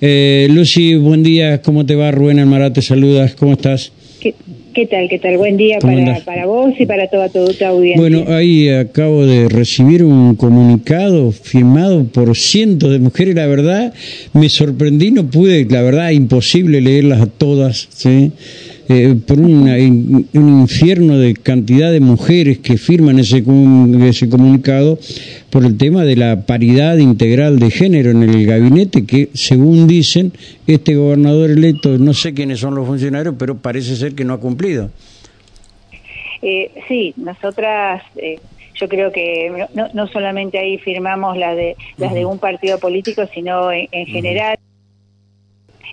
[0.00, 2.10] Eh, Lucy, buen día, ¿cómo te va?
[2.10, 3.92] Rubén Almará te saludas, ¿cómo estás?
[4.20, 5.08] ¿Qué, tal?
[5.08, 5.38] ¿Qué tal?
[5.38, 7.96] Buen día para, para, vos y para toda tu, audiencia.
[7.96, 13.94] Bueno, ahí acabo de recibir un comunicado firmado por cientos de mujeres, la verdad
[14.34, 18.32] me sorprendí, no pude, la verdad imposible leerlas a todas, ¿sí?
[18.88, 23.42] Eh, por un infierno de cantidad de mujeres que firman ese,
[24.08, 24.98] ese comunicado
[25.50, 30.32] por el tema de la paridad integral de género en el gabinete que, según dicen,
[30.68, 34.40] este gobernador electo, no sé quiénes son los funcionarios, pero parece ser que no ha
[34.40, 34.90] cumplido.
[36.42, 38.02] Eh, sí, nosotras...
[38.16, 38.38] Eh,
[38.78, 43.26] yo creo que no, no, solamente ahí firmamos las de las de un partido político,
[43.32, 44.58] sino en, general.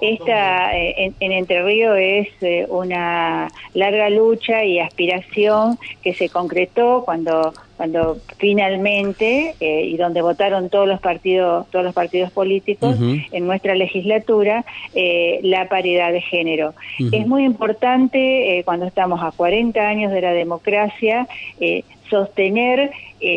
[0.00, 7.02] Esta eh, en, Entre Ríos es eh, una larga lucha y aspiración que se concretó
[7.04, 13.46] cuando cuando finalmente eh, y donde votaron todos los partidos todos los partidos políticos en
[13.46, 14.64] nuestra legislatura
[15.42, 16.74] la paridad de género.
[16.98, 21.26] Es muy importante cuando estamos a 40 años de la democracia
[22.10, 22.90] sostener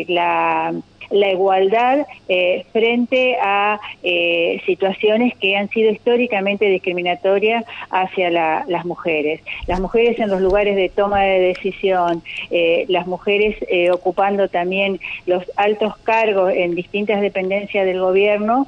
[0.08, 0.74] la
[1.14, 9.40] la igualdad eh, frente a eh, situaciones que han sido históricamente discriminatorias hacia las mujeres.
[9.68, 13.56] Las mujeres en los lugares de toma de decisión, eh, las mujeres
[13.92, 18.66] ocupando también los altos cargos en distintas dependencias del gobierno,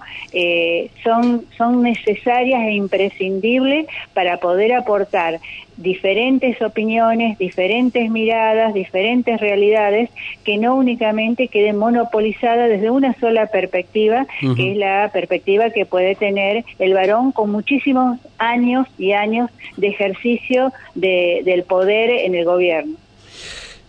[1.02, 5.40] son, son necesarias e imprescindibles para poder aportar
[5.76, 10.10] diferentes opiniones, diferentes miradas, diferentes realidades
[10.44, 16.14] que no únicamente queden monopolizadas desde una sola perspectiva, que es la perspectiva que puede
[16.14, 22.94] tener el varón con muchísimos años y años de ejercicio del poder en el gobierno.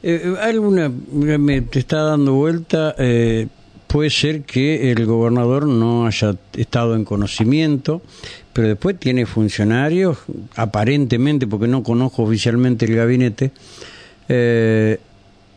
[0.04, 3.48] Eh, eh alguna me te está dando vuelta eh,
[3.88, 8.02] puede ser que el gobernador no haya estado en conocimiento,
[8.54, 10.18] pero después tiene funcionarios,
[10.56, 13.52] aparentemente, porque no conozco oficialmente el gabinete,
[14.30, 15.00] eh,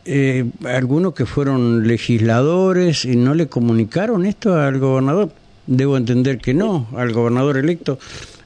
[0.05, 5.33] eh, algunos que fueron legisladores y no le comunicaron esto al gobernador.
[5.67, 7.99] Debo entender que no, al gobernador electo.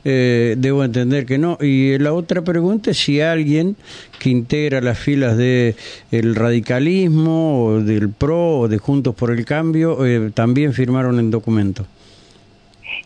[0.04, 1.58] Eh, debo entender que no.
[1.60, 3.76] Y la otra pregunta es si alguien
[4.18, 5.76] que integra las filas de
[6.10, 11.30] el radicalismo o del PRO o de Juntos por el Cambio eh, también firmaron el
[11.30, 11.86] documento.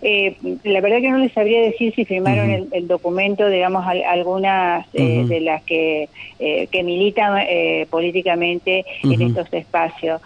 [0.02, 5.24] Eh, la verdad que no les sabría decir si firmaron el, documento, digamos, algunas eh,
[5.26, 10.20] de las que, eh, que militan eh, políticamente en estos espacios.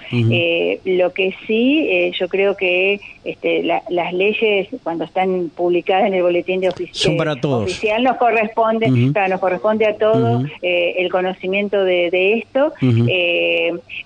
[0.85, 6.61] lo que sí, yo creo que este, las leyes, cuando están publicadas en el boletín
[6.61, 12.73] de ofici oficial, nos corresponde, nos corresponde a todos el conocimiento de, de esto.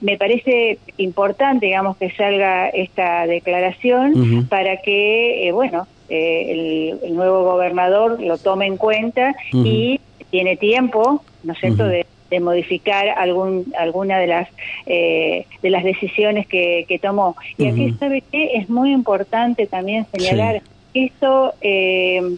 [0.00, 8.20] me parece importante, digamos, que salga esta declaración para que bueno, eh, el, nuevo gobernador
[8.22, 10.00] lo tome en cuenta y
[10.30, 12.06] tiene tiempo, ¿no es cierto?, de,
[12.38, 14.48] modificar algún, alguna de las
[14.84, 17.34] eh, de las decisiones que, tomó.
[17.56, 18.58] Y aquí, ¿sabe qué?
[18.58, 20.60] Es muy importante también señalar
[20.92, 21.54] esto...
[21.62, 22.36] Eh,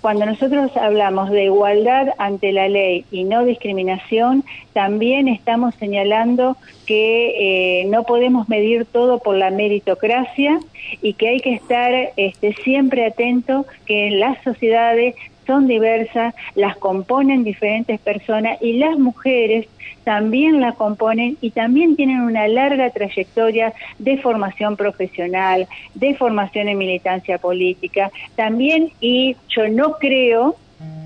[0.00, 7.82] cuando nosotros hablamos de igualdad ante la ley y no discriminación, también estamos señalando que
[7.82, 10.60] eh, no podemos medir todo por la meritocracia
[11.02, 15.14] y que hay que estar este, siempre atento que las sociedades
[15.48, 19.66] son diversas, las componen diferentes personas y las mujeres
[20.04, 26.78] también la componen y también tienen una larga trayectoria de formación profesional, de formación en
[26.78, 30.56] militancia política, también y yo no creo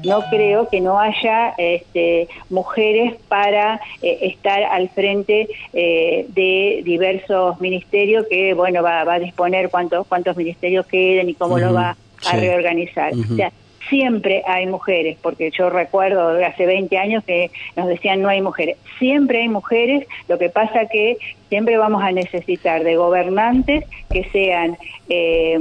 [0.04, 7.58] no creo que no haya este, mujeres para eh, estar al frente eh, de diversos
[7.60, 12.36] ministerios que bueno va, a disponer cuántos cuántos ministerios queden y cómo lo va a
[12.36, 13.12] reorganizar
[13.88, 18.76] siempre hay mujeres, porque yo recuerdo hace 20 años que nos decían no hay mujeres.
[18.98, 24.76] Siempre hay mujeres, lo que pasa que siempre vamos a necesitar de gobernantes que sean
[25.08, 25.58] eh,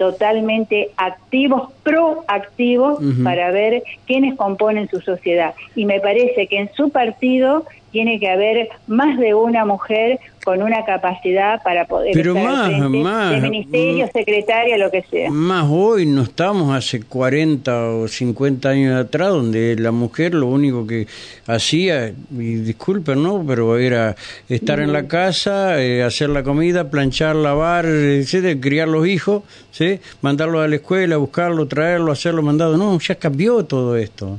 [0.00, 5.54] totalmente activos, proactivos, para ver quiénes componen su sociedad.
[5.74, 10.62] Y me parece que en su partido tiene que haber más de una mujer con
[10.62, 15.30] una capacidad para poder Pero más, más, de ministerio, mm, secretaria, lo que sea.
[15.30, 20.86] Más hoy no estamos hace 40 o 50 años atrás donde la mujer lo único
[20.86, 21.06] que
[21.46, 23.44] hacía, y disculpen, ¿no?
[23.46, 24.16] Pero era
[24.48, 29.42] estar en la casa, eh, hacer la comida, planchar, lavar, etcétera, criar los hijos,
[29.72, 30.00] ¿sí?
[30.22, 32.76] Mandarlos a la escuela, buscarlo, traerlo, hacerlo mandado.
[32.76, 34.38] No, ya cambió todo esto.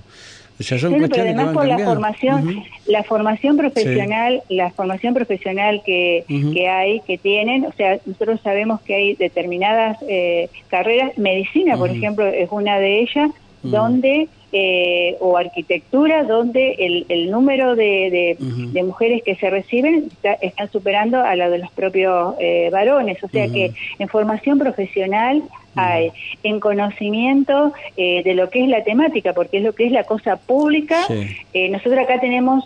[0.57, 6.23] pero además por la formación, la formación profesional, la formación profesional que,
[6.53, 11.89] que hay, que tienen, o sea, nosotros sabemos que hay determinadas eh, carreras, medicina, por
[11.89, 13.31] ejemplo, es una de ellas,
[13.63, 18.35] donde eh, o arquitectura donde el, el número de,
[18.73, 20.09] de, mujeres que se reciben
[20.41, 23.23] están superando a la de los propios eh, varones.
[23.23, 25.41] O sea que en formación profesional
[25.75, 26.11] hay,
[26.43, 30.03] en conocimiento eh, de lo que es la temática, porque es lo que es la
[30.03, 31.07] cosa pública.
[31.53, 32.65] nosotros acá tenemos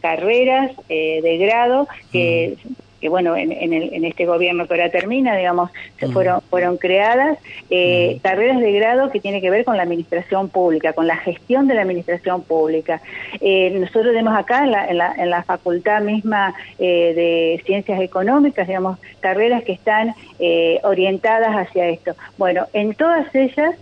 [0.00, 2.56] carreras de grado que
[3.00, 7.38] que bueno, en, en, este gobierno que ahora termina, digamos, se fueron, fueron creadas
[7.70, 11.68] eh, carreras de grado que tiene que ver con la administración pública, con la gestión
[11.68, 13.00] de la administración pública.
[13.40, 18.00] Eh, nosotros tenemos acá en la, en la, en la facultad misma eh, de ciencias
[18.00, 20.14] económicas, digamos, carreras que están
[20.84, 22.14] orientadas hacia esto.
[22.36, 23.74] Bueno, en todas ellas,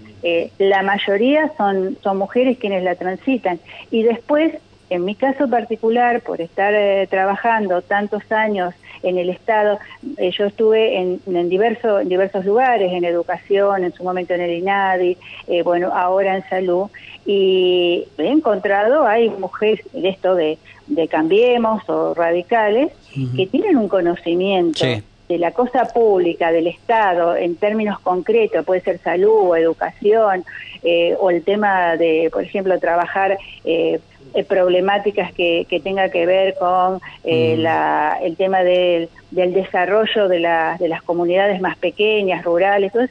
[0.59, 3.61] la mayoría son, son mujeres quienes la transitan
[3.91, 4.55] y después
[4.91, 6.75] en mi caso particular, por estar
[7.09, 9.79] trabajando tantos años en el Estado.
[10.17, 14.41] Eh, yo estuve en, en, diversos, en diversos lugares, en educación, en su momento en
[14.41, 15.17] el INADI,
[15.49, 16.89] eh, bueno, ahora en salud,
[17.25, 22.93] y he encontrado, hay mujeres de esto de, de Cambiemos o radicales,
[23.35, 24.85] que tienen un conocimiento.
[25.29, 30.45] De la cosa pública, del Estado, en términos concretos, puede ser salud o educación,
[30.83, 34.01] eh, o el tema de, por ejemplo, trabajar eh,
[34.45, 40.41] problemáticas que, que tenga que ver con eh, la, el tema del, del desarrollo de,
[40.41, 43.07] la, de las comunidades más pequeñas, rurales, todo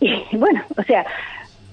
[0.00, 1.04] Y bueno, o sea,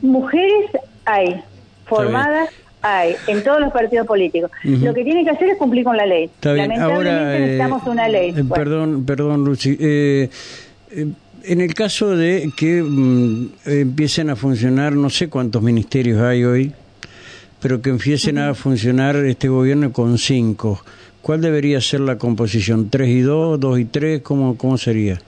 [0.02, 0.72] mujeres
[1.06, 1.42] hay,
[1.86, 2.50] formadas
[2.82, 4.52] hay en todos los partidos políticos.
[4.64, 6.30] Lo que tienen que hacer es cumplir con la ley.
[6.42, 8.34] Lamentablemente necesitamos una ley.
[8.34, 9.78] Perdón, perdón, Lucy.
[9.80, 16.74] en el caso de que mm, empiecen a funcionar, no sé cuántos ministerios hay hoy,
[17.62, 20.82] pero que empiecen a funcionar este gobierno con cinco.
[21.22, 22.90] ¿Cuál debería ser la composición?
[22.90, 24.22] ¿Tres y dos, dos y tres?
[24.22, 25.20] ¿Cómo, cómo sería?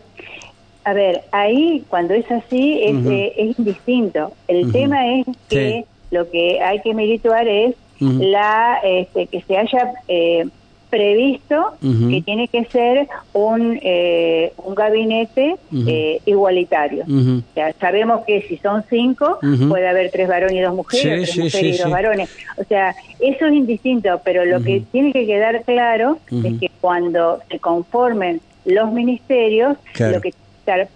[0.86, 4.32] A ver, ahí cuando es así es, eh, es indistinto.
[4.48, 9.94] El tema es que lo que hay que milituar es la este, que se haya
[10.08, 10.48] eh,
[10.90, 15.56] previsto que tiene que ser un, eh, un gabinete
[15.88, 17.04] eh, igualitario.
[17.08, 21.38] o sea, sabemos que si son cinco, puede haber tres varones y dos mujeres, tres
[21.38, 22.30] mujeres y dos varones.
[22.58, 27.40] O sea, eso es indistinto, pero lo que tiene que quedar claro es que cuando
[27.50, 30.34] se conformen los ministerios, lo que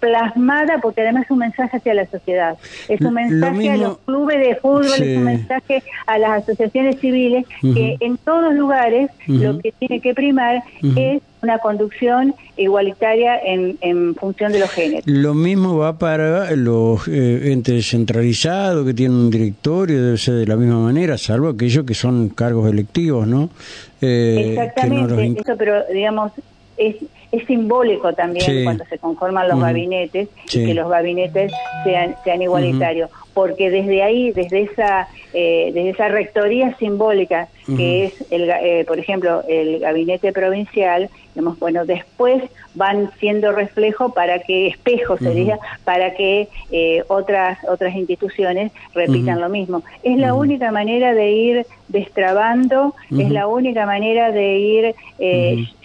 [0.00, 2.56] plasmada porque además es un mensaje hacia la sociedad,
[2.88, 7.46] es un mensaje a los clubes de fútbol, es un mensaje a las asociaciones civiles,
[7.60, 10.62] que en todos lugares lo que tiene que primar
[10.96, 15.06] es una conducción igualitaria en, en, función de los géneros.
[15.06, 20.46] Lo mismo va para los eh, entes centralizados que tienen un directorio, debe ser de
[20.46, 23.50] la misma manera, salvo aquellos que son cargos electivos, ¿no?
[24.00, 26.32] Eh, Exactamente, eso, pero digamos,
[26.76, 26.96] es
[27.34, 31.52] es simbólico también cuando se conforman los gabinetes y que los gabinetes
[31.82, 38.30] sean, sean igualitarios, porque desde ahí, desde esa, eh, desde esa rectoría simbólica que es,
[38.30, 42.42] el, eh, por ejemplo, el gabinete provincial, digamos, bueno, después
[42.74, 49.48] van siendo reflejo para que, espejo sería, para que eh, otras, otras instituciones repitan lo
[49.48, 49.82] mismo.
[50.02, 54.94] Es la única manera de ir destrabando, es la única manera de ir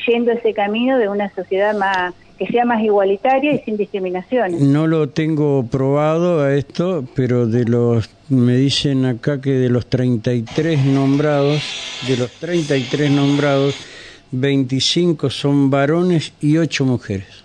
[0.06, 4.62] yendo ese camino de una sociedad más que sea más igualitaria y sin discriminaciones.
[4.62, 9.88] No lo tengo probado a esto, pero de los me dicen acá que de los
[9.88, 11.62] 33 nombrados,
[12.08, 13.76] de los 33 nombrados,
[14.32, 17.44] 25 son varones y 8 mujeres.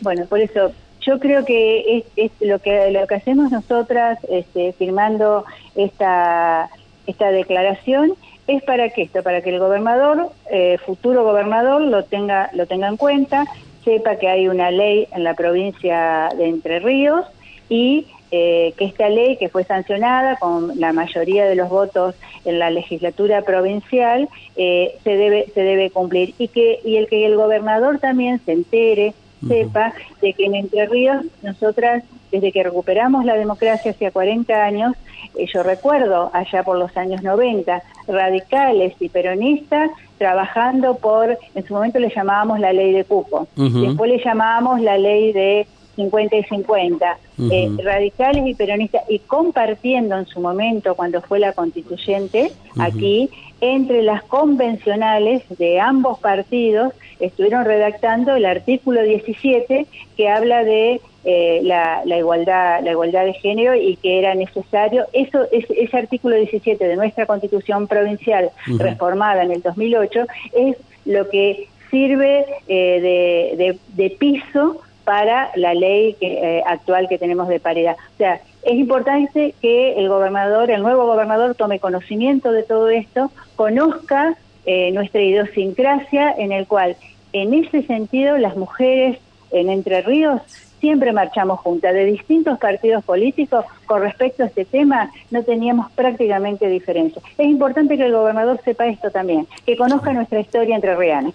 [0.00, 5.44] Bueno, por eso yo creo que es, lo que lo que hacemos nosotras este, firmando
[5.76, 6.68] esta
[7.06, 8.14] esta declaración
[8.46, 12.88] es para que esto, para que el gobernador, eh, futuro gobernador, lo tenga, lo tenga
[12.88, 13.44] en cuenta,
[13.84, 17.26] sepa que hay una ley en la provincia de Entre Ríos
[17.68, 22.58] y eh, que esta ley que fue sancionada con la mayoría de los votos en
[22.58, 26.34] la legislatura provincial eh, se debe se debe cumplir.
[26.38, 29.14] Y que y el que el gobernador también se entere
[29.46, 34.94] sepa de que en Entre Ríos nosotras desde que recuperamos la democracia hace 40 años
[35.36, 41.74] eh, yo recuerdo allá por los años 90, radicales y peronistas trabajando por, en su
[41.74, 46.44] momento le llamábamos la ley de cupo, después le llamábamos la ley de 50 y
[46.44, 47.18] 50,
[47.50, 53.28] eh, radicales y peronistas, y compartiendo en su momento, cuando fue la constituyente, aquí,
[53.72, 61.60] entre las convencionales de ambos partidos estuvieron redactando el artículo 17 que habla de eh,
[61.62, 66.96] la, igualdad la igualdad de género y que era necesario eso ese artículo 17 de
[66.96, 75.50] nuestra Constitución provincial reformada en el 2008 es lo que sirve eh, de, piso para
[75.54, 77.96] la ley que, eh, actual que tenemos de paridad.
[78.14, 83.30] O sea, es importante que el gobernador, el nuevo gobernador, tome conocimiento de todo esto,
[83.56, 86.96] conozca eh, nuestra idiosincrasia, en el cual,
[87.32, 89.18] en ese sentido, las mujeres
[89.50, 90.40] en Entre Ríos
[90.80, 96.68] siempre marchamos juntas, de distintos partidos políticos, con respecto a este tema no teníamos prácticamente
[96.68, 97.22] diferencia.
[97.38, 101.32] Es importante que el gobernador sepa esto también, que conozca nuestra historia entre entrerriana.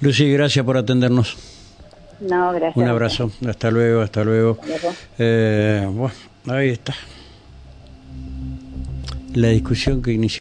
[0.00, 1.57] Lucy, gracias por atendernos.
[2.20, 2.76] No, gracias.
[2.76, 3.30] Un abrazo.
[3.46, 4.58] Hasta luego, hasta luego.
[5.18, 6.14] Eh, bueno,
[6.46, 6.94] ahí está.
[9.34, 10.36] La discusión que inició.